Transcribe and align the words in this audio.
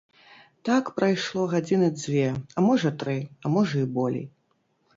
Так 0.69 0.89
прайшло 0.99 1.43
гадзіны 1.51 1.89
дзве, 1.99 2.25
а 2.57 2.65
можа 2.71 2.89
тры, 3.03 3.17
а 3.43 3.55
можа 3.59 3.75
і 3.87 3.95
болей. 3.99 4.27